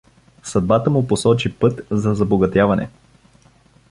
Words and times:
Съдбата 0.43 0.89
му 0.89 1.07
посочи 1.07 1.53
път 1.53 1.81
за 1.91 2.13
забогатяване. 2.13 2.87